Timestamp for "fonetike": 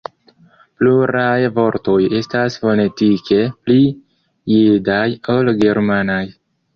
2.63-3.37